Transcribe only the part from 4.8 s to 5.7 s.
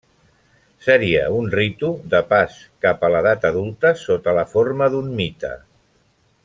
d'un mite.